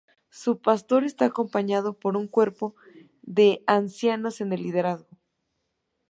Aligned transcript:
Su 0.31 0.59
pastor 0.63 1.03
está 1.03 1.25
acompañado 1.25 1.93
por 1.93 2.17
un 2.17 2.27
cuerpo 2.27 2.73
de 3.21 3.63
ancianos 3.67 4.41
en 4.41 4.51
el 4.51 4.63
liderazgo. 4.63 5.19